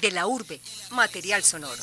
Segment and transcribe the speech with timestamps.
[0.00, 0.58] De la urbe,
[0.92, 1.82] material sonoro.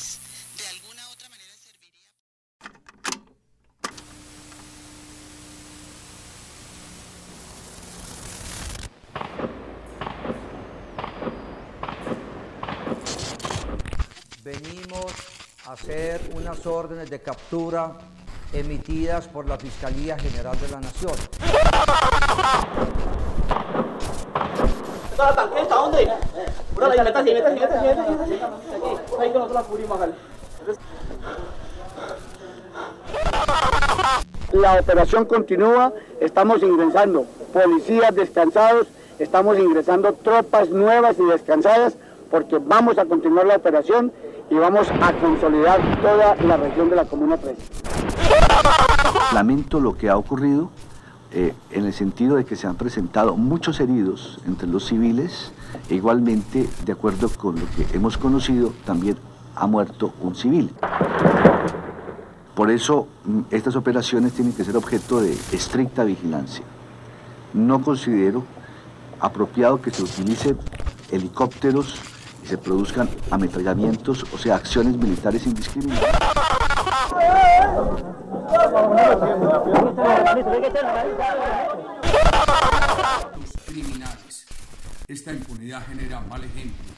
[14.42, 15.04] Venimos
[15.66, 17.96] a hacer unas órdenes de captura
[18.52, 21.14] emitidas por la Fiscalía General de la Nación.
[34.52, 38.86] La operación continúa, estamos ingresando policías descansados,
[39.18, 41.94] estamos ingresando tropas nuevas y descansadas
[42.30, 44.12] porque vamos a continuar la operación
[44.50, 47.56] y vamos a consolidar toda la región de la Comuna 3.
[49.34, 50.70] Lamento lo que ha ocurrido
[51.30, 55.52] eh, en el sentido de que se han presentado muchos heridos entre los civiles
[55.90, 59.18] e igualmente, de acuerdo con lo que hemos conocido, también
[59.54, 60.72] ha muerto un civil.
[62.54, 66.64] Por eso mm, estas operaciones tienen que ser objeto de estricta vigilancia.
[67.52, 68.44] No considero
[69.20, 70.58] apropiado que se utilicen
[71.10, 72.00] helicópteros
[72.42, 76.16] y se produzcan ametrallamientos, o sea, acciones militares indiscriminadas.
[83.66, 84.46] Criminales.
[85.06, 86.92] Esta impunidad genera mal ejemplo,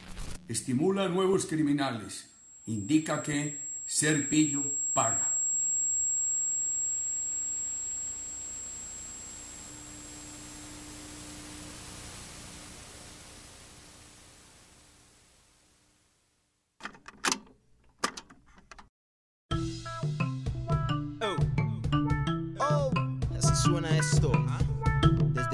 [0.48, 2.30] estimula nuevos criminales,
[2.66, 4.79] indica que ser pillo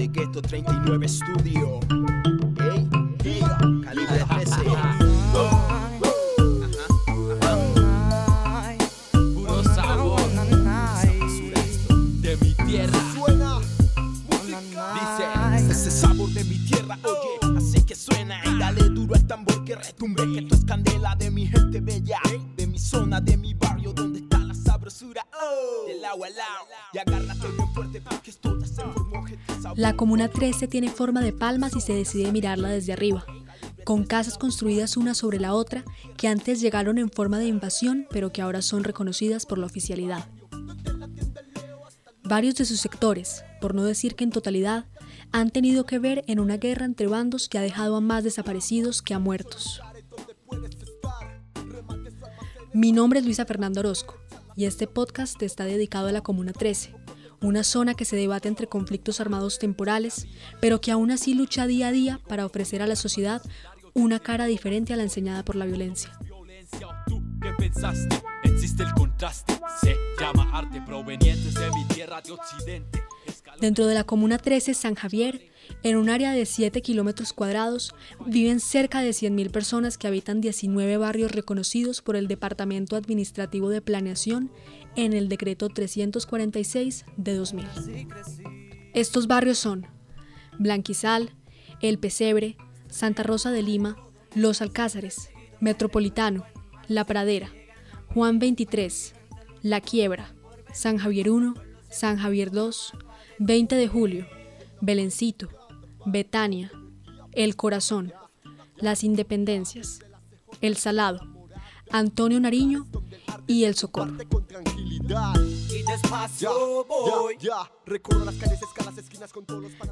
[0.07, 2.46] Desde Ghetto 39 Studio.
[29.97, 33.25] Comuna 13 tiene forma de palmas y se decide mirarla desde arriba,
[33.85, 35.85] con casas construidas una sobre la otra
[36.19, 40.27] que antes llegaron en forma de invasión pero que ahora son reconocidas por la oficialidad.
[42.23, 44.85] Varios de sus sectores, por no decir que en totalidad,
[45.33, 49.01] han tenido que ver en una guerra entre bandos que ha dejado a más desaparecidos
[49.01, 49.81] que a muertos.
[52.75, 54.17] Mi nombre es Luisa Fernanda Orozco
[54.57, 57.06] y este podcast está dedicado a la Comuna 13,
[57.41, 60.27] una zona que se debate entre conflictos armados temporales,
[60.61, 63.43] pero que aún así lucha día a día para ofrecer a la sociedad
[63.95, 66.13] una cara diferente a la enseñada por la violencia.
[67.07, 68.23] ¿Tú qué pensaste?
[68.45, 69.59] Existe el contraste.
[69.81, 73.06] Se llama arte provenientes de mi tierra de occidente.
[73.61, 75.51] Dentro de la Comuna 13 San Javier,
[75.83, 77.95] en un área de 7 kilómetros cuadrados,
[78.27, 83.81] viven cerca de 100.000 personas que habitan 19 barrios reconocidos por el Departamento Administrativo de
[83.81, 84.51] Planeación
[84.95, 87.67] en el Decreto 346 de 2000.
[88.93, 89.87] Estos barrios son
[90.59, 91.31] Blanquizal,
[91.81, 92.57] El Pesebre,
[92.89, 93.97] Santa Rosa de Lima,
[94.35, 95.31] Los Alcázares,
[95.61, 96.45] Metropolitano,
[96.89, 97.51] La Pradera,
[98.13, 99.15] Juan 23,
[99.63, 100.35] La Quiebra,
[100.73, 101.55] San Javier 1,
[101.91, 102.93] San Javier 2,
[103.39, 104.27] 20 de Julio,
[104.81, 105.49] Belencito,
[106.07, 106.71] Betania,
[107.33, 108.13] El Corazón,
[108.77, 110.01] Las Independencias,
[110.61, 111.21] El Salado,
[111.91, 112.87] Antonio Nariño
[113.47, 114.17] y El Socorro.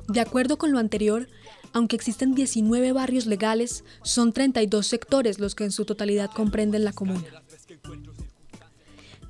[0.08, 1.28] De acuerdo con lo anterior,
[1.72, 6.92] aunque existen 19 barrios legales, son 32 sectores los que en su totalidad comprenden la
[6.92, 7.24] comuna.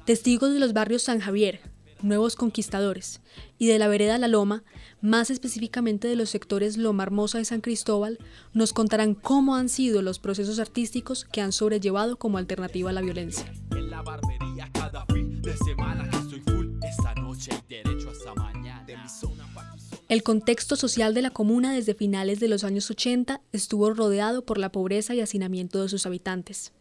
[0.04, 1.73] Testigos de los barrios San Javier,
[2.04, 3.22] Nuevos Conquistadores
[3.58, 4.62] y de la vereda La Loma,
[5.00, 8.18] más específicamente de los sectores Loma Hermosa y San Cristóbal,
[8.52, 13.00] nos contarán cómo han sido los procesos artísticos que han sobrellevado como alternativa a la
[13.00, 13.50] violencia.
[13.70, 16.66] En la barbería cada fin de semana que estoy full.
[16.82, 18.84] Esta noche hay derecho hasta mañana.
[18.84, 20.02] De mi zona pa' tu zona.
[20.10, 24.58] El contexto social de la comuna desde finales de los años 80 estuvo rodeado por
[24.58, 26.72] la pobreza y hacinamiento de sus habitantes.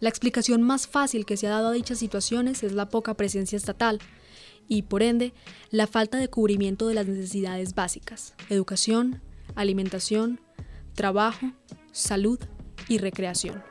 [0.00, 3.56] La explicación más fácil que se ha dado a dichas situaciones es la poca presencia
[3.56, 4.00] estatal
[4.68, 5.32] y, por ende,
[5.70, 9.22] la falta de cubrimiento de las necesidades básicas, educación,
[9.54, 10.40] alimentación,
[10.94, 11.52] trabajo,
[11.92, 12.38] salud
[12.88, 13.62] y recreación.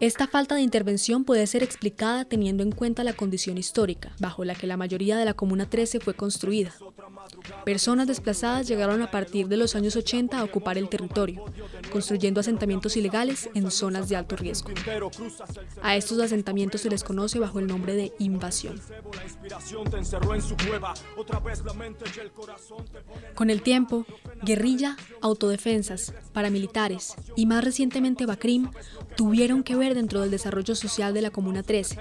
[0.00, 4.54] Esta falta de intervención puede ser explicada teniendo en cuenta la condición histórica, bajo la
[4.54, 6.72] que la mayoría de la Comuna 13 fue construida.
[7.66, 11.44] Personas desplazadas llegaron a partir de los años 80 a ocupar el territorio,
[11.90, 14.70] construyendo asentamientos ilegales en zonas de alto riesgo.
[15.82, 18.80] A estos asentamientos se les conoce bajo el nombre de invasión.
[23.34, 24.06] Con el tiempo,
[24.42, 28.70] guerrilla, autodefensas, paramilitares y más recientemente Bacrim
[29.16, 31.98] tuvieron que ver dentro del desarrollo social de la Comuna 13.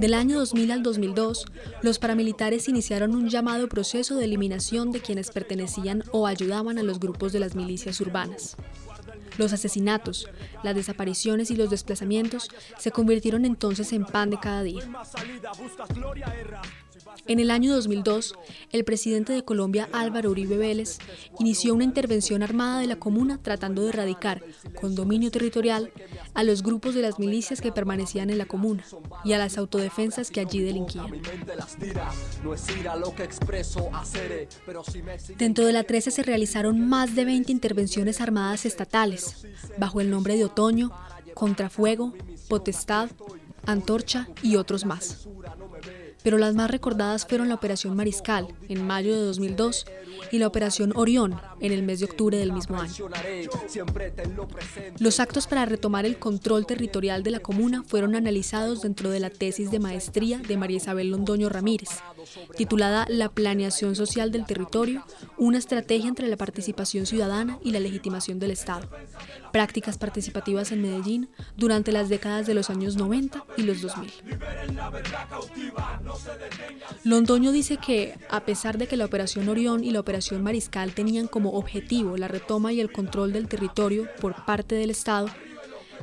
[0.00, 1.46] Del año 2000 al 2002,
[1.82, 7.00] los paramilitares iniciaron un llamado proceso de eliminación de quienes pertenecían o ayudaban a los
[7.00, 8.56] grupos de las milicias urbanas.
[9.38, 10.28] Los asesinatos,
[10.62, 12.48] las desapariciones y los desplazamientos
[12.78, 14.82] se convirtieron entonces en pan de cada día.
[17.26, 18.34] En el año 2002,
[18.72, 20.98] el presidente de Colombia, Álvaro Uribe Vélez,
[21.38, 24.42] inició una intervención armada de la comuna tratando de erradicar,
[24.80, 25.92] con dominio territorial,
[26.34, 28.84] a los grupos de las milicias que permanecían en la comuna
[29.24, 31.06] y a las autodefensas que allí delinquían.
[35.38, 39.46] Dentro de la 13 se realizaron más de 20 intervenciones armadas estatales,
[39.78, 40.90] bajo el nombre de Otoño,
[41.34, 42.14] Contrafuego,
[42.48, 43.10] Potestad,
[43.64, 45.28] Antorcha y otros más
[46.22, 49.86] pero las más recordadas fueron la Operación Mariscal en mayo de 2002
[50.30, 52.94] y la Operación Orión en el mes de octubre del mismo año.
[54.98, 59.30] Los actos para retomar el control territorial de la comuna fueron analizados dentro de la
[59.30, 61.90] tesis de maestría de María Isabel Londoño Ramírez,
[62.56, 65.04] titulada La planeación social del territorio,
[65.38, 68.88] una estrategia entre la participación ciudadana y la legitimación del Estado.
[69.52, 74.12] Prácticas participativas en Medellín durante las décadas de los años 90 y los 2000.
[77.04, 81.26] Londoño dice que, a pesar de que la Operación Orión y la Operación Mariscal tenían
[81.26, 85.28] como objetivo la retoma y el control del territorio por parte del Estado,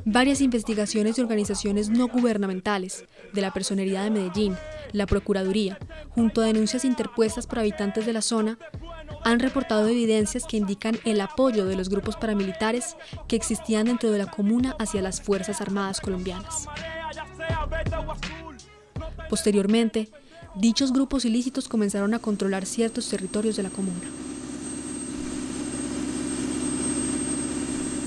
[0.04, 4.56] varias investigaciones de organizaciones no gubernamentales, de la Personería de Medellín,
[4.92, 5.78] la Procuraduría,
[6.10, 8.58] junto a denuncias interpuestas por habitantes de la zona,
[9.24, 12.96] han reportado evidencias que indican el apoyo de los grupos paramilitares
[13.28, 16.66] que existían dentro de la comuna hacia las Fuerzas Armadas colombianas.
[19.30, 20.08] Posteriormente,
[20.56, 24.10] dichos grupos ilícitos comenzaron a controlar ciertos territorios de la comuna.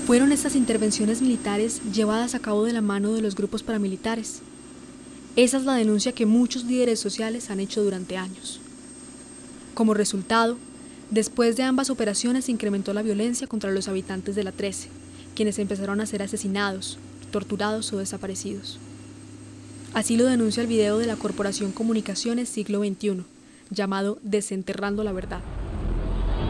[0.06, 4.42] Fueron estas intervenciones militares llevadas a cabo de la mano de los grupos paramilitares.
[5.34, 8.60] Esa es la denuncia que muchos líderes sociales han hecho durante años.
[9.72, 10.58] Como resultado,
[11.10, 14.90] después de ambas operaciones se incrementó la violencia contra los habitantes de la 13,
[15.34, 16.98] quienes empezaron a ser asesinados,
[17.32, 18.78] torturados o desaparecidos.
[19.94, 23.24] Así lo denuncia el video de la Corporación Comunicaciones Siglo XXI,
[23.70, 25.38] llamado Desenterrando la Verdad.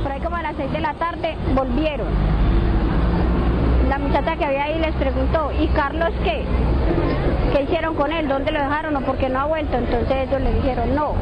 [0.02, 2.08] Por ahí como a las 6 de la tarde volvieron
[3.88, 6.43] la muchacha que había ahí les preguntó, ¿y Carlos qué?
[7.52, 8.26] ¿Qué hicieron con él?
[8.26, 9.76] ¿Dónde lo dejaron o por qué no ha vuelto?
[9.76, 11.14] Entonces ellos le dijeron, no.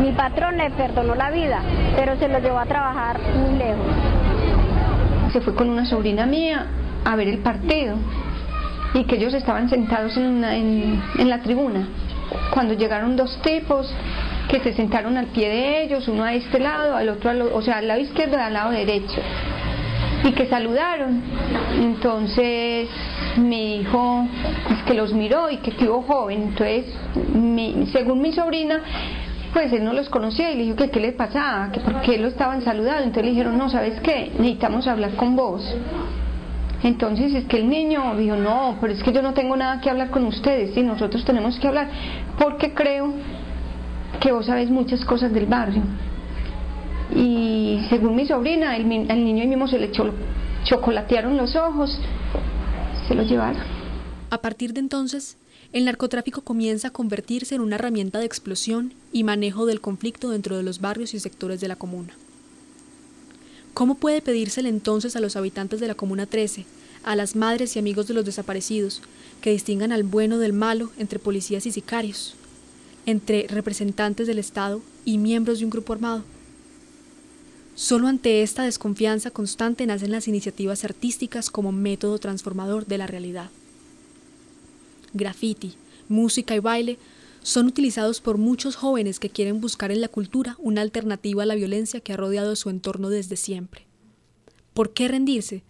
[0.00, 1.62] Mi patrón le perdonó la vida,
[1.96, 3.86] pero se lo llevó a trabajar muy lejos.
[5.32, 6.66] Se fue con una sobrina mía
[7.04, 7.96] a ver el partido
[8.96, 11.88] y que ellos estaban sentados en, en la tribuna.
[12.50, 13.92] Cuando llegaron dos tipos
[14.48, 17.62] que se sentaron al pie de ellos, uno a este lado, al otro, al, o
[17.62, 19.20] sea, al lado izquierdo y al lado derecho
[20.24, 21.22] y que saludaron.
[21.74, 22.88] Entonces
[23.36, 24.26] mi hijo
[24.70, 26.42] es que los miró y que estuvo joven.
[26.42, 26.86] Entonces,
[27.92, 28.80] según mi sobrina,
[29.52, 32.18] pues él no los conocía y le dijo que qué les pasaba, que por qué
[32.18, 33.04] lo estaban saludando.
[33.04, 34.32] Entonces le dijeron, no, ¿sabes qué?
[34.38, 35.62] Necesitamos hablar con vos.
[36.86, 39.90] Entonces es que el niño dijo, no, pero es que yo no tengo nada que
[39.90, 41.90] hablar con ustedes y nosotros tenemos que hablar
[42.38, 43.12] porque creo
[44.20, 45.82] que vos sabes muchas cosas del barrio
[47.12, 49.90] y según mi sobrina, el, niño mismo se le
[50.62, 51.98] chocolatearon los ojos,
[53.08, 53.62] se lo llevaron.
[54.30, 55.38] A partir de entonces,
[55.72, 60.56] el narcotráfico comienza a convertirse en una herramienta de explosión y manejo del conflicto dentro
[60.56, 62.14] de los barrios y sectores de la comuna.
[63.76, 66.64] ¿Cómo puede pedírsele entonces a los habitantes de la Comuna 13,
[67.06, 69.00] a las madres y amigos de los desaparecidos,
[69.40, 72.34] que distingan al bueno del malo entre policías y sicarios,
[73.06, 76.24] entre representantes del Estado y miembros de un grupo armado?
[77.76, 83.50] Solo ante esta desconfianza constante nacen las iniciativas artísticas como método transformador de la realidad.
[85.12, 85.74] Graffiti,
[86.08, 86.98] música y baile
[87.42, 91.54] son utilizados por muchos jóvenes que quieren buscar en la cultura una alternativa a la
[91.54, 93.82] violencia que ha rodeado su entorno desde siempre.
[94.74, 95.62] ¿Por qué rendirse?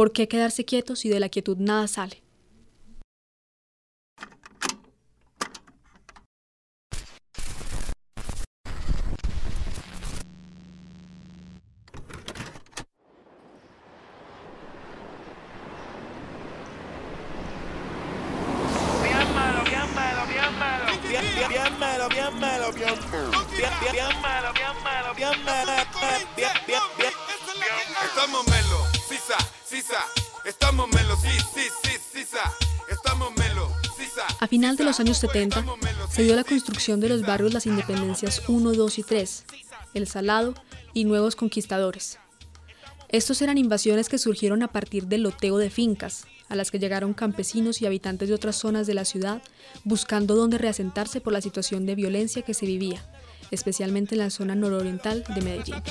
[0.00, 2.22] ¿Por qué quedarse quietos si de la quietud nada sale?
[35.00, 35.64] Años 70
[36.10, 39.44] se dio la construcción de los barrios Las Independencias 1, 2 y 3,
[39.94, 40.54] El Salado
[40.92, 42.18] y Nuevos Conquistadores.
[43.08, 47.14] Estos eran invasiones que surgieron a partir del loteo de fincas, a las que llegaron
[47.14, 49.42] campesinos y habitantes de otras zonas de la ciudad
[49.84, 53.02] buscando dónde reasentarse por la situación de violencia que se vivía,
[53.50, 55.82] especialmente en la zona nororiental de Medellín.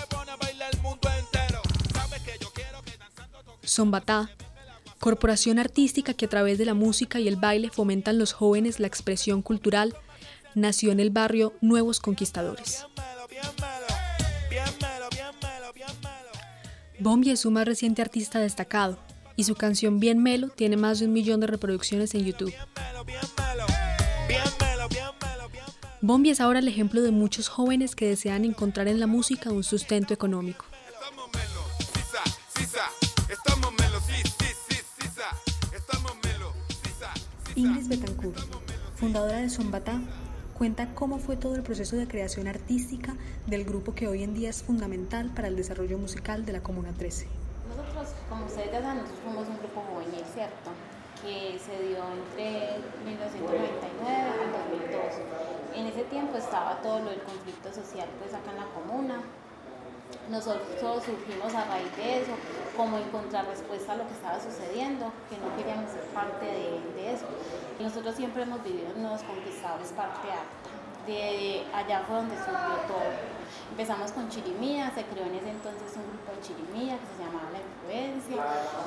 [3.65, 4.29] Zombatá,
[4.99, 8.87] corporación artística que a través de la música y el baile fomentan los jóvenes la
[8.87, 9.95] expresión cultural,
[10.55, 12.85] nació en el barrio Nuevos Conquistadores.
[16.99, 18.99] Bombi es su más reciente artista destacado
[19.37, 22.53] y su canción Bien Melo tiene más de un millón de reproducciones en YouTube.
[26.01, 29.63] Bombi es ahora el ejemplo de muchos jóvenes que desean encontrar en la música un
[29.63, 30.65] sustento económico.
[37.59, 38.39] Ingrid Betancourt,
[38.95, 39.99] fundadora de Zombatá,
[40.57, 44.49] cuenta cómo fue todo el proceso de creación artística del grupo que hoy en día
[44.49, 47.27] es fundamental para el desarrollo musical de la Comuna 13.
[47.67, 50.71] Nosotros, como ustedes ya saben, nosotros somos un grupo juvenil, ¿cierto?
[51.21, 55.19] Que se dio entre 1999 al 2002.
[55.75, 59.19] En ese tiempo estaba todo lo del conflicto social pues acá en la comuna,
[60.29, 62.31] nosotros surgimos a raíz de eso,
[62.77, 67.13] como encontrar respuesta a lo que estaba sucediendo, que no queríamos ser parte de, de
[67.13, 67.25] eso.
[67.79, 70.69] Y nosotros siempre hemos vivido en Nuevos Conquistadores, parte alta.
[71.07, 73.38] De allá fue donde surgió todo.
[73.71, 77.49] Empezamos con Chirimía, se creó en ese entonces un grupo de Chirimía que se llamaba
[77.51, 78.41] La Influencia.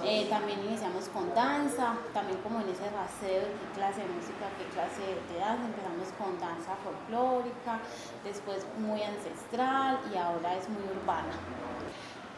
[0.05, 4.45] Eh, también iniciamos con danza, también como en ese raseo de qué clase de música,
[4.59, 5.65] qué clase de danza.
[5.65, 7.81] Empezamos con danza folclórica,
[8.25, 11.35] después muy ancestral y ahora es muy urbana.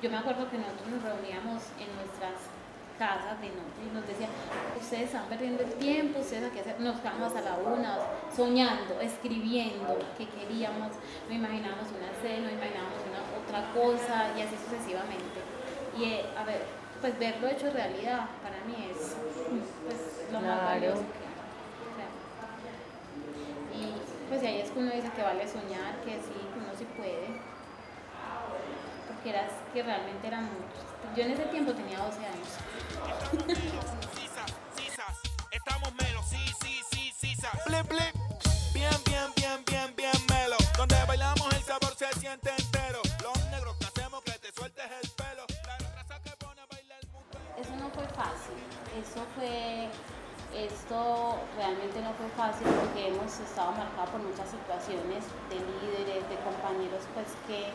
[0.03, 2.54] Yo me acuerdo que nosotros nos reuníamos en nuestras
[2.99, 4.31] casas de noche y nos decían,
[4.79, 7.99] ustedes están perdiendo el tiempo, ustedes aquí hacer, nos quedamos a la una,
[8.35, 10.93] soñando, escribiendo qué queríamos,
[11.29, 15.39] no imaginamos una escena, no imaginamos una otra cosa y así sucesivamente.
[15.97, 16.63] Y eh, a ver,
[17.01, 19.17] pues verlo hecho realidad para mí es
[19.87, 21.25] pues, lo más valioso que
[23.75, 23.91] y
[24.29, 27.34] pues ahí es que uno dice que vale soñar, que sí, que uno sí puede,
[29.31, 31.17] eras que realmente eran muchos.
[31.17, 32.49] Yo en ese tiempo tenía 12 años.
[35.51, 38.15] Estamos melo, sí, sí, sí, sí, blip, blip.
[38.73, 40.57] Bien, bien, bien, bien, bien melo.
[40.77, 43.01] Donde bailamos el sabor se siente entero.
[43.23, 45.47] Los negros que hacemos que te sueltes el pelo.
[45.67, 47.39] La raza que pone a bailar el mundo.
[47.57, 48.59] Eso no fue fácil.
[49.01, 49.89] Eso fue
[50.55, 56.37] esto realmente no fue fácil porque hemos estado marcados por muchas situaciones de líderes, de
[56.47, 57.75] compañeros pues que,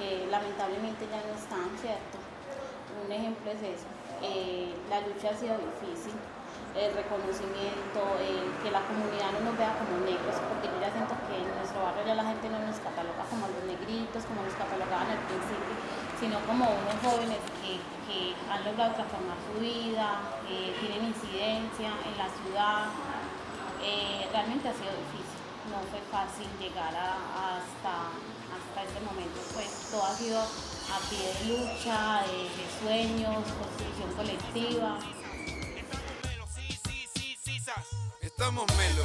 [0.00, 2.16] que lamentablemente ya no están, ¿cierto?
[3.04, 3.88] Un ejemplo es eso.
[4.24, 6.16] Eh, la lucha ha sido difícil,
[6.72, 8.00] el reconocimiento,
[8.64, 11.84] que la comunidad no nos vea como negros, porque yo ya siento que en nuestro
[11.84, 15.74] barrio ya la gente no nos cataloga como los negritos, como nos catalogaban al principio,
[16.16, 17.76] sino como unos jóvenes que,
[18.50, 22.90] han logrado transformar su vida, que tienen incidencia en la ciudad.
[23.78, 25.38] Eh, realmente ha sido difícil,
[25.70, 28.10] no fue fácil llegar a, hasta,
[30.14, 34.98] sido a pie de lucha, de, de sueños, construcción colectiva.
[38.20, 39.04] Estamos melo,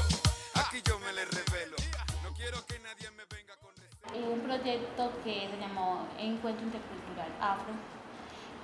[0.55, 1.75] aquí yo me le revelo.
[2.23, 3.75] No quiero que nadie me venga con
[4.15, 7.73] Hubo un proyecto que se llamó Encuentro Intercultural Afro.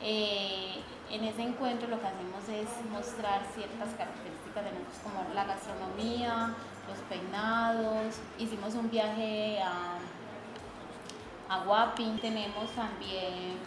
[0.01, 0.81] Eh,
[1.11, 6.55] en ese encuentro lo que hacemos es mostrar ciertas características de nosotros como la gastronomía,
[6.87, 8.15] los peinados.
[8.39, 9.99] Hicimos un viaje a,
[11.51, 12.17] a Guapi.
[12.21, 13.59] Tenemos también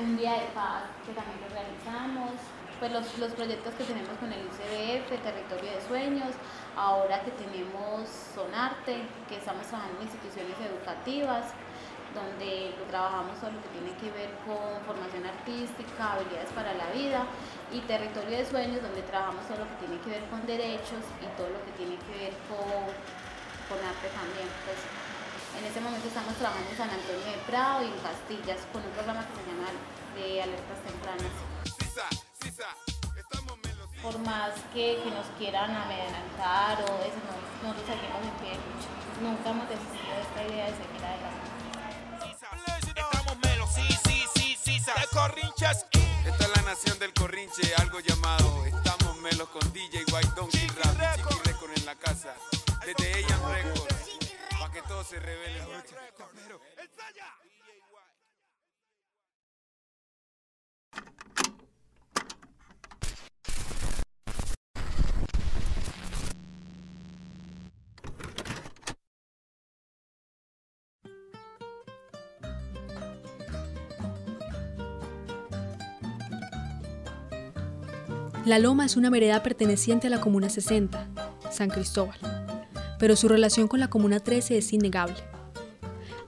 [0.00, 2.32] un día de paz que también lo realizamos
[2.78, 6.30] pues los, los, proyectos que tenemos con el UCBF, Territorio de Sueños,
[6.76, 11.50] ahora que tenemos Sonarte, que estamos trabajando en instituciones educativas,
[12.14, 17.26] donde trabajamos todo lo que tiene que ver con formación artística, habilidades para la vida,
[17.74, 21.26] y Territorio de Sueños, donde trabajamos todo lo que tiene que ver con derechos y
[21.34, 22.86] todo lo que tiene que ver con,
[23.66, 24.46] con arte también.
[24.62, 24.78] Pues,
[25.58, 28.90] en este momento estamos trabajando en San Antonio de Prado y en Castillas con un
[28.94, 29.66] programa que se llama
[30.14, 31.34] de alertas tempranas.
[34.02, 37.34] Por más que, que nos quieran amedrentar o eso, no,
[37.66, 38.90] nosotros seguimos en pie de lucha.
[39.20, 41.58] Nunca hemos desistido de esta idea de seguir adelante.
[42.94, 45.86] Estamos melos, sí, sí, sí, sí, de Corrinches.
[46.24, 51.16] Esta es la nación del Corrinche, algo llamado Estamos melos con DJ White Donkey Rap,
[51.16, 52.34] Chiqui Record en la casa.
[52.86, 53.97] Desde ella Records, para
[54.86, 55.18] todo se
[78.48, 81.06] La Loma es una vereda perteneciente a la Comuna 60,
[81.50, 82.57] San Cristóbal
[82.98, 85.16] pero su relación con la Comuna 13 es innegable.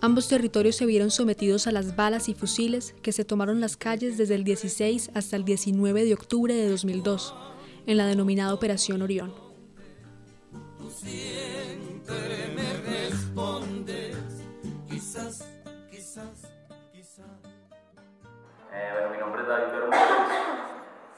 [0.02, 4.16] Ambos territorios se vieron sometidos a las balas y fusiles que se tomaron las calles
[4.16, 7.34] desde el 16 hasta el 19 de octubre de 2002,
[7.86, 9.34] en la denominada Operación Orión.
[18.72, 20.00] Eh, bueno, mi nombre es David Bermúdez,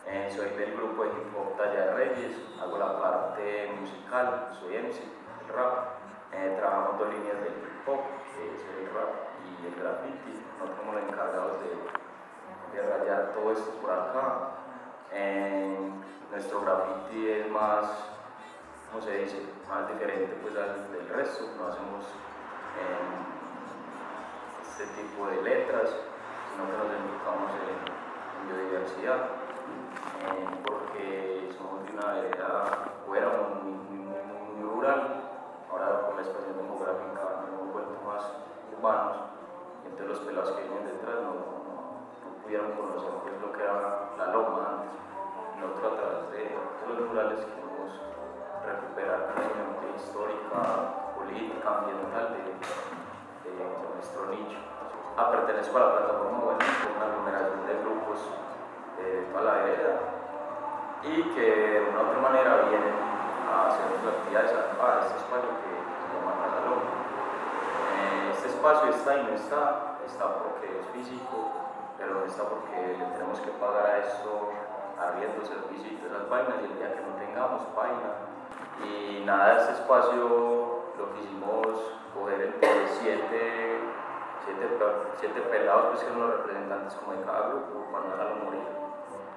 [0.09, 5.22] eh, soy del grupo de hip Reyes, hago la parte musical, soy MC,
[5.55, 6.01] rap.
[6.33, 8.01] Eh, trabajamos dos líneas del hip hop,
[8.35, 9.13] que es el rap
[9.45, 10.33] y el graffiti.
[10.59, 11.71] Nosotros somos los encargados de,
[12.73, 14.49] de rayar todo esto por acá.
[16.31, 17.87] nuestro graffiti es más,
[18.91, 19.43] ¿cómo se dice?
[19.69, 21.45] Más diferente pues, al del resto.
[21.59, 22.05] No hacemos
[24.63, 25.91] este tipo de letras
[26.53, 27.81] sino que nos enfocamos en,
[28.43, 29.39] biodiversidad,
[30.27, 35.31] eh, porque somos de una vereda, o éramos muy, muy, muy, rural,
[35.71, 38.27] ahora con la expansión demográfica nos hemos vuelto más
[38.77, 39.17] urbanos,
[39.85, 44.11] y entonces los pelados que vienen detrás no, no, pudieron conocer pues, lo que era
[44.19, 44.93] la loma antes.
[45.57, 47.95] Nosotros a través de, los rurales queremos
[48.67, 54.73] recuperar conocimiento histórica, política, ambiental de, de nuestro nicho
[55.17, 56.65] a pertenezco a la plataforma bueno,
[56.97, 58.19] una numeración de grupos
[58.97, 59.95] de toda la vereda
[61.05, 62.97] y que de una u otra manera vienen
[63.45, 66.89] a hacer sus actividades a, este espacio que se llama Casa Loma.
[67.93, 71.53] Eh, este espacio está y no está, está porque es físico,
[71.99, 74.49] pero no está porque le tenemos que pagar a esto
[74.97, 78.33] arriendo, servicios y esas vainas y el día que no tengamos vaina.
[78.81, 81.69] Y nada, este espacio lo quisimos
[82.15, 83.63] coger entre siete
[84.45, 84.69] siete,
[85.21, 86.95] siete pelados pues, que son los representantes
[87.71, 88.67] no dejarlo morir,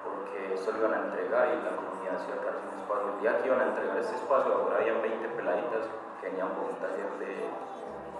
[0.02, 3.06] porque esto lo iban a entregar y la comunidad se iba a quedar sin espacio.
[3.14, 5.84] El día que iban a entregar este espacio, ahora había 20 peladitas
[6.20, 7.32] que venían por un taller de,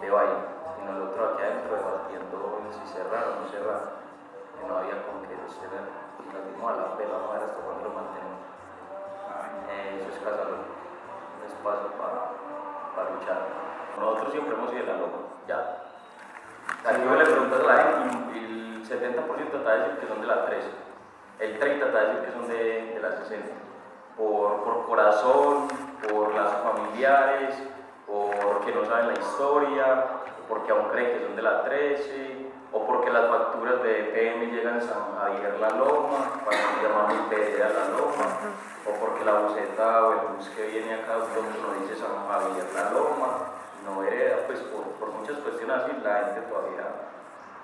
[0.00, 0.38] de baile
[0.78, 2.36] y nosotros aquí adentro debatiendo
[2.70, 3.82] si cerrar o no cerrar,
[4.54, 5.86] que no había con qué sostener
[6.22, 8.40] y nos dimos a la pela, a ver hasta cuándo lo mantenemos.
[9.70, 12.34] Eh, eso es Casalón, un espacio para,
[12.94, 13.40] para luchar.
[13.98, 15.86] Nosotros siempre hemos sido la loma, ya,
[16.84, 18.16] Aquí le preguntas a la gente
[18.88, 20.68] 70% te va a decir que son de la 13,
[21.40, 23.48] el 30% te va a decir que son de, de la 60.
[24.16, 25.68] Por, por corazón,
[26.08, 27.54] por las familiares,
[28.06, 30.04] porque no saben la historia,
[30.48, 34.78] porque aún creen que son de la 13, o porque las facturas de PM llegan
[34.78, 38.26] a San Javier La Loma, cuando llamamos a La Loma,
[38.86, 42.66] o porque la buceta o el bus que viene acá donde nos dice San Javier
[42.74, 43.38] La Loma,
[43.84, 47.05] no hereda, pues por, por, muchas cuestiones así, la gente todavía.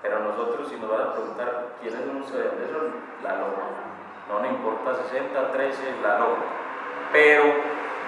[0.03, 3.71] Pero nosotros, si nos van a preguntar quiénes son ustedes, de son la loma.
[4.27, 6.43] No nos importa 60, 13, la loma.
[7.13, 7.45] Pero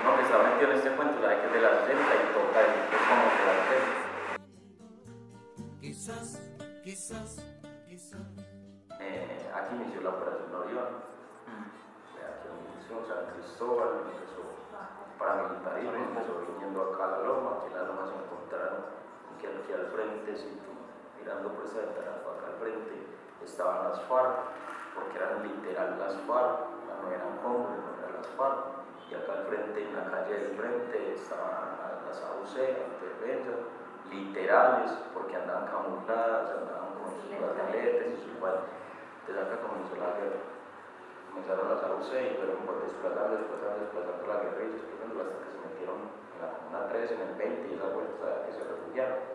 [0.03, 2.60] no que está metido en este cuento, sabe que es de la 60 y toca
[2.62, 2.67] es
[3.08, 4.05] como de la 60.
[5.79, 6.27] Quizás,
[6.84, 7.39] quizás,
[7.88, 8.27] quizás.
[8.99, 10.91] Eh, aquí inició la operación Orión.
[11.47, 11.71] Mm.
[12.27, 14.43] Aquí inició San Cristóbal, empezó
[15.17, 18.84] paramilitarismo, empezó viniendo acá a la loma, que la loma se encontraron
[19.39, 20.36] que aquí al frente,
[21.26, 22.94] mirando por esa ventana acá al frente,
[23.42, 24.46] estaban las FARC,
[24.94, 26.70] porque eran literal las FARC,
[27.02, 28.62] no eran hombres, no eran las FARC,
[29.10, 32.54] y acá al frente, en la calle del frente, estaban las AUC,
[34.14, 40.46] literales, porque andaban camufladas, andaban con sus guardaletes y sus Desde acá comenzó la guerra.
[41.34, 45.98] Comenzaron las AUC, pero por desplazar, desplazar, desplazando la guerrilla, desplazando hasta que se metieron
[46.06, 49.35] en la comuna 3, en el 20 y esa vuelta que se refugiaron.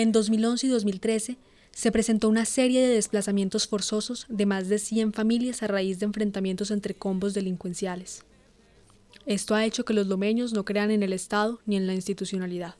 [0.00, 1.36] En 2011 y 2013
[1.72, 6.06] se presentó una serie de desplazamientos forzosos de más de 100 familias a raíz de
[6.06, 8.24] enfrentamientos entre combos delincuenciales.
[9.26, 12.76] Esto ha hecho que los lomeños no crean en el Estado ni en la institucionalidad.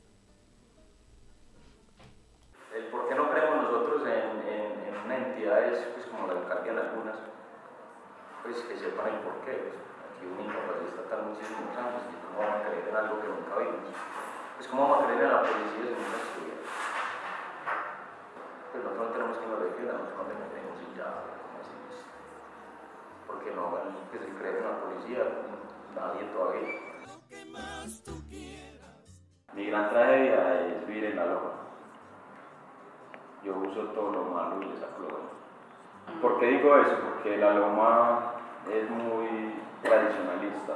[34.99, 36.21] Lo bueno.
[36.21, 36.97] ¿Por qué digo eso?
[37.03, 38.33] Porque la loma
[38.71, 40.73] es muy tradicionalista.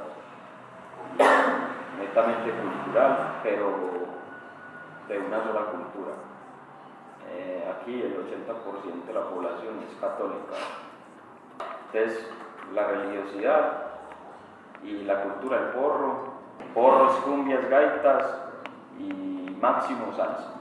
[1.98, 3.72] netamente cultural, pero
[5.08, 6.12] de una sola cultura.
[7.30, 10.56] Eh, aquí el 80% de la población es católica.
[11.92, 12.28] Entonces,
[12.74, 13.86] la religiosidad
[14.82, 16.36] y la cultura del porro,
[16.74, 18.42] porros, cumbias, gaitas
[18.98, 20.55] y máximo salsa.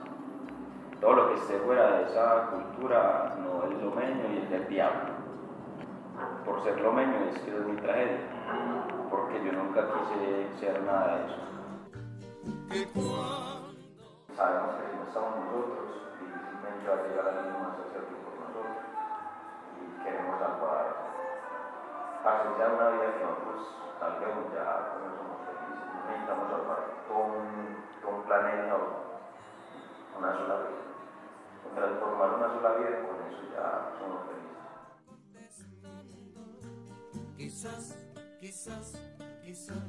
[1.01, 5.13] Todo lo que esté fuera de esa cultura no es lomeño y es del diablo.
[6.45, 8.19] Por ser lomeño es que es mi tragedia,
[9.09, 11.41] porque yo nunca quise ser nada de eso.
[14.35, 15.87] Sabemos que si no estamos nosotros,
[16.19, 18.79] difícilmente va a llegar alguien más a hacerlo por nosotros
[19.75, 20.95] y queremos eso.
[22.23, 23.59] Para sea una vida que nosotros
[23.99, 29.04] salgamos ya, no somos felices, necesitamos salvar todo un, todo un planeta
[30.17, 30.83] una sola vida.
[31.63, 33.67] Con transformar una sola vida, con eso ya
[33.99, 34.55] somos felices.
[37.37, 37.83] Quizás,
[38.39, 38.85] quizás,
[39.43, 39.83] quizás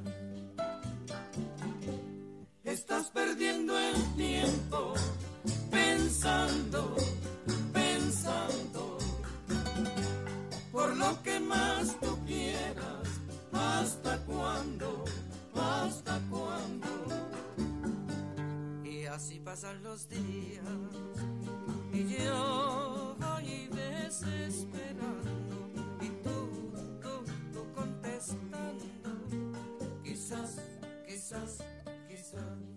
[2.63, 4.93] estás perdiendo el tiempo
[5.71, 6.95] pensando,
[7.73, 8.97] pensando
[10.71, 13.07] por lo que más tú quieras.
[13.51, 15.06] ¿Hasta cuándo?
[19.59, 20.63] Pasan los días
[21.91, 25.31] y yo voy desesperando
[25.99, 28.85] y tú, tú, tú contestando.
[30.03, 30.59] Quizás,
[31.07, 31.63] quizás,
[32.07, 32.76] quizás.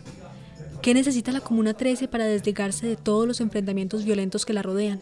[0.81, 4.99] ¿qué necesita la Comuna 13 para desligarse de todos los enfrentamientos violentos que la rodean?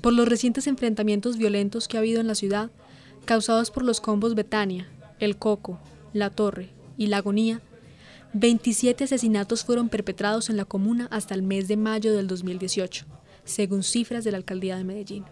[0.00, 2.70] Por los recientes enfrentamientos violentos que ha habido en la ciudad,
[3.26, 5.78] causados por los combos Betania, El Coco,
[6.12, 7.60] La Torre y La Agonía,
[8.32, 13.04] 27 asesinatos fueron perpetrados en la comuna hasta el mes de mayo del 2018,
[13.44, 15.24] según cifras de la alcaldía de Medellín.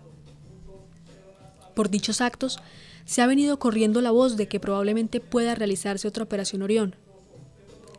[1.75, 2.59] Por dichos actos,
[3.09, 6.95] se ha venido corriendo la voz de que probablemente pueda realizarse otra operación Orión.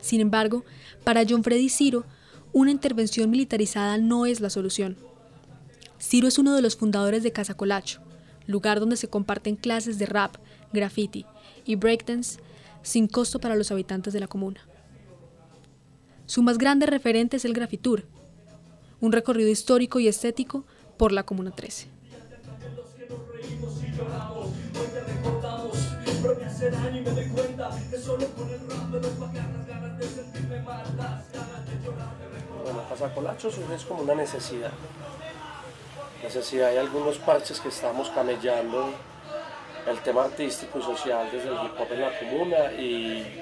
[0.02, 0.64] Sin embargo,
[1.04, 2.06] para John Freddy Ciro,
[2.54, 4.98] una intervención militarizada no es la solución.
[6.00, 8.02] Ciro es uno de los fundadores de Casa Colacho,
[8.46, 10.36] lugar donde se comparten clases de rap,
[10.74, 11.26] graffiti
[11.66, 12.40] y breakdance
[12.84, 14.62] sin costo para los habitantes de la comuna.
[16.28, 18.06] Su más grande referente es el Grafitur,
[19.02, 20.66] un recorrido histórico y estético
[20.98, 21.99] por la Comuna 13.
[26.60, 30.08] Daño y me doy cuenta que solo con el rap me doy pa' ganas, de
[30.08, 32.64] sentirme mal, ganas de llorar, de recordar.
[32.64, 34.72] Bueno, Pasacolacho surge es como una necesidad.
[36.22, 38.92] Necesidad, hay algunos parches que estamos camellando
[39.88, 43.42] el tema artístico y social desde el hip hop en la comuna y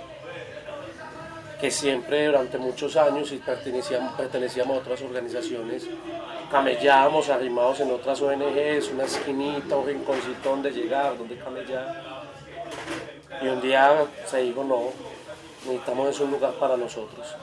[1.60, 5.88] que siempre durante muchos años y pertenecíamos, pertenecíamos a otras organizaciones,
[6.52, 12.07] camellábamos arrimados en otras ONGs, una esquinita, un rinconcito donde llegar, donde camellar.
[13.42, 14.90] Y un día se dijo, no,
[15.66, 17.36] necesitamos es un lugar para nosotros.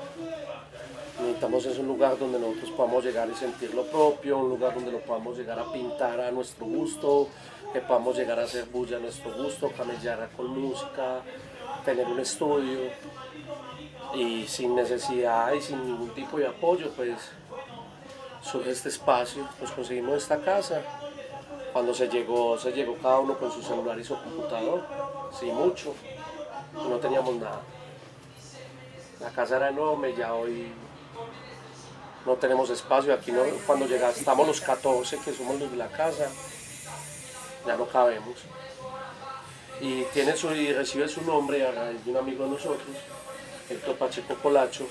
[1.20, 4.90] Necesitamos es un lugar donde nosotros podamos llegar y sentir lo propio, un lugar donde
[4.90, 7.28] lo podamos llegar a pintar a nuestro gusto,
[7.72, 11.20] que podamos llegar a hacer bulla a nuestro gusto, camellar con música,
[11.84, 12.80] tener un estudio.
[14.14, 17.16] Y sin necesidad y sin ningún tipo de apoyo, pues
[18.42, 20.82] surge este espacio, nos conseguimos esta casa.
[21.72, 24.84] Cuando se llegó, se llegó cada uno con su celular y su computador,
[25.38, 25.94] sin mucho,
[26.74, 27.60] no teníamos nada.
[29.20, 30.72] La casa era enorme, ya hoy
[32.26, 33.14] no tenemos espacio.
[33.14, 36.28] Aquí no, cuando llegamos, estamos los 14 que somos los de la casa,
[37.66, 38.34] ya no cabemos.
[39.80, 42.96] Y tiene su, y recibe su nombre a de un amigo de nosotros,
[43.68, 44.86] Héctor Pacheco Colacho,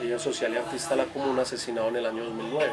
[0.00, 2.72] líder social y artista de la comuna, asesinado en el año 2009.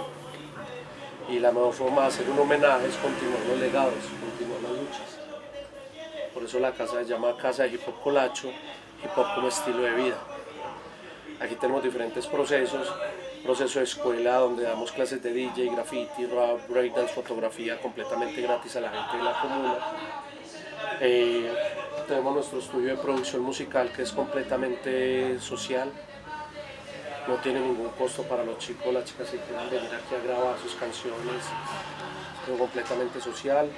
[1.30, 5.20] Y la mejor forma de hacer un homenaje es continuar los legados, continuar las luchas.
[6.34, 9.82] Por eso la casa se llama Casa de Hip Hop Colacho, hip hop como estilo
[9.82, 10.18] de vida.
[11.42, 12.88] Aquí tenemos diferentes procesos,
[13.44, 18.80] proceso de escuela donde damos clases de DJ, graffiti, rap, breakdance, fotografía completamente gratis a
[18.80, 19.78] la gente de la comuna.
[21.02, 21.52] Eh,
[22.08, 25.92] tenemos nuestro estudio de producción musical que es completamente social,
[27.28, 30.58] no tiene ningún costo para los chicos, las chicas que quieran venir aquí a grabar
[30.60, 31.44] sus canciones,
[32.50, 33.70] es completamente social.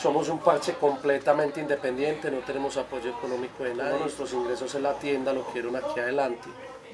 [0.00, 3.98] Somos un parche completamente independiente, no tenemos apoyo económico de nadie.
[3.98, 6.48] Nuestros ingresos en la tienda lo quieren aquí adelante.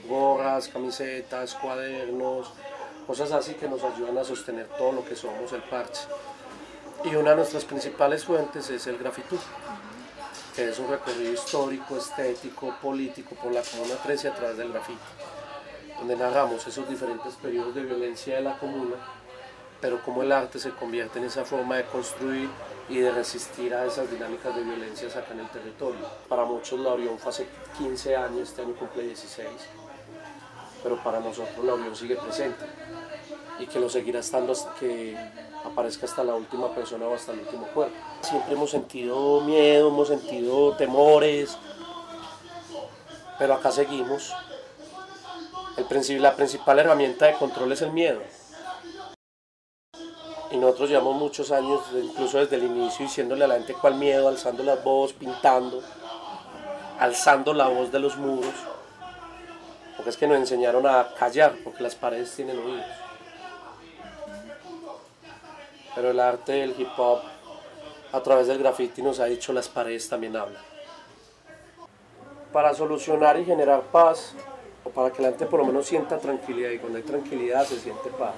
[0.08, 2.50] Gorras, camisetas, cuadernos,
[3.06, 6.00] cosas así que nos ayudan a sostener todo lo que somos el parche.
[7.04, 9.36] Y una de nuestras principales fuentes es el grafitú,
[10.56, 14.98] que es un recorrido histórico, estético, político por la Comuna 13 a través del grafiti,
[15.98, 18.96] donde narramos esos diferentes periodos de violencia de la comuna,
[19.84, 22.48] pero cómo el arte se convierte en esa forma de construir
[22.88, 26.00] y de resistir a esas dinámicas de violencia acá en el territorio.
[26.26, 29.46] Para muchos la Orión fue hace 15 años, este año cumple 16,
[30.82, 32.64] pero para nosotros la Orión sigue presente
[33.58, 35.18] y que lo seguirá estando hasta que
[35.62, 37.94] aparezca hasta la última persona o hasta el último cuerpo.
[38.22, 41.58] Siempre hemos sentido miedo, hemos sentido temores,
[43.38, 44.32] pero acá seguimos.
[45.76, 48.22] El, la principal herramienta de control es el miedo.
[50.54, 54.28] Y nosotros llevamos muchos años, incluso desde el inicio, diciéndole a la gente cuál miedo,
[54.28, 55.82] alzando la voz, pintando,
[57.00, 58.54] alzando la voz de los muros.
[59.96, 62.86] Porque es que nos enseñaron a callar, porque las paredes tienen oídos.
[65.92, 67.18] Pero el arte del hip hop,
[68.12, 70.62] a través del graffiti, nos ha dicho las paredes también hablan.
[72.52, 74.34] Para solucionar y generar paz,
[74.84, 77.80] o para que la gente por lo menos sienta tranquilidad, y cuando hay tranquilidad se
[77.80, 78.34] siente paz.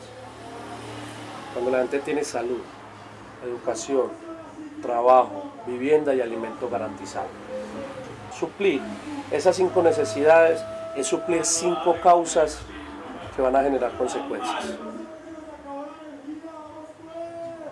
[1.56, 2.60] Cuando la gente tiene salud,
[3.42, 4.10] educación,
[4.82, 7.28] trabajo, vivienda y alimento garantizado.
[8.38, 8.82] Suplir
[9.30, 10.62] esas cinco necesidades
[10.96, 12.58] es suplir cinco causas
[13.34, 14.74] que van a generar consecuencias.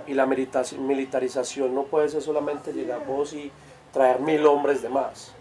[0.06, 3.52] Y la militarización no puede ser solamente llegar vos y
[3.92, 5.34] traer mil hombres de más.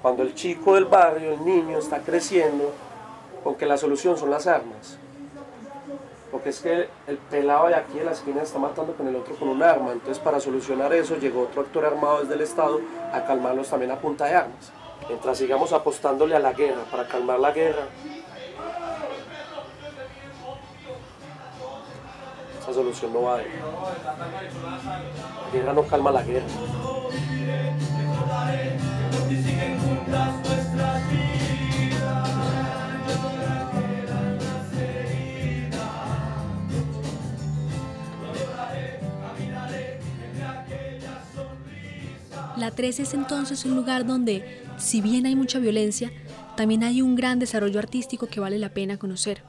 [0.00, 2.72] Cuando el chico del barrio, el niño, está creciendo,
[3.42, 4.96] con que la solución son las armas.
[6.30, 9.34] Porque es que el pelado de aquí en la esquina está matando con el otro
[9.34, 9.92] con un arma.
[9.92, 12.80] Entonces para solucionar eso llegó otro actor armado desde el Estado
[13.12, 14.72] a calmarlos también a punta de armas.
[15.08, 17.82] Mientras sigamos apostándole a la guerra para calmar la guerra,
[22.60, 23.38] esa solución no va a.
[23.38, 23.44] La
[25.52, 26.46] guerra no calma la guerra.
[42.60, 46.12] La 13 es entonces un lugar donde, si bien hay mucha violencia,
[46.58, 49.42] también hay un gran desarrollo artístico que vale la pena conocer.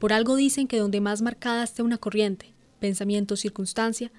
[0.00, 4.10] Por algo dicen que donde más marcada esté una corriente, pensamiento o circunstancia,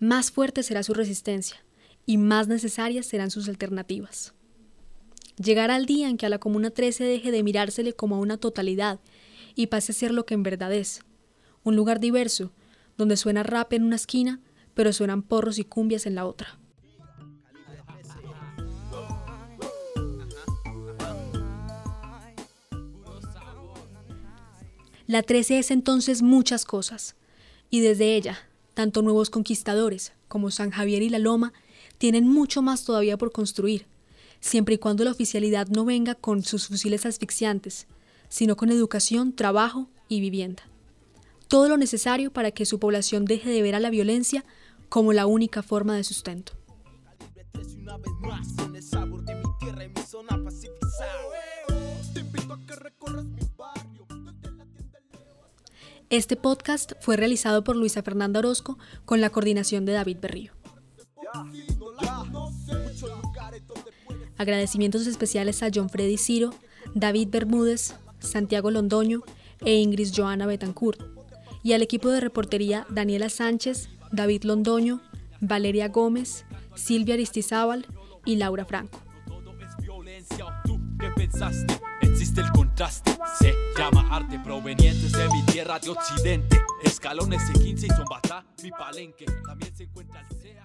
[0.00, 1.64] más fuerte será su resistencia
[2.06, 4.34] y más necesarias serán sus alternativas.
[5.36, 8.36] Llegará el día en que a la Comuna 13 deje de mirársele como a una
[8.36, 8.98] totalidad
[9.54, 11.02] y pase a ser lo que en verdad es,
[11.62, 12.50] un lugar diverso,
[12.98, 14.40] donde suena rap en una esquina,
[14.74, 16.58] pero suenan porros y cumbias en la otra.
[25.06, 27.14] La 13 es entonces muchas cosas,
[27.68, 28.38] y desde ella,
[28.72, 31.52] tanto nuevos conquistadores como San Javier y la Loma
[31.98, 33.86] tienen mucho más todavía por construir,
[34.40, 37.86] siempre y cuando la oficialidad no venga con sus fusiles asfixiantes,
[38.30, 40.62] sino con educación, trabajo y vivienda.
[41.48, 44.46] Todo lo necesario para que su población deje de ver a la violencia
[44.88, 46.52] como la única forma de sustento.
[56.16, 60.52] Este podcast fue realizado por Luisa Fernanda Orozco con la coordinación de David Berrío.
[64.38, 66.54] Agradecimientos especiales a John Freddy Ciro,
[66.94, 69.22] David Bermúdez, Santiago Londoño
[69.64, 71.02] e Ingrid Joana Betancourt,
[71.64, 75.00] y al equipo de reportería Daniela Sánchez, David Londoño,
[75.40, 76.44] Valeria Gómez,
[76.76, 77.86] Silvia Aristizábal
[78.24, 79.00] y Laura Franco.
[82.00, 83.16] Existe el contraste.
[83.38, 86.62] Se llama arte provenientes de mi tierra de occidente.
[86.82, 89.26] Escalones C15 y Zombatá, mi palenque.
[89.44, 90.63] También se encuentra el SEA.